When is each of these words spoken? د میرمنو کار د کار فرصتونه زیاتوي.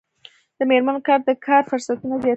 د 0.57 0.59
میرمنو 0.69 1.05
کار 1.07 1.19
د 1.27 1.29
کار 1.45 1.61
فرصتونه 1.69 2.15
زیاتوي. 2.17 2.29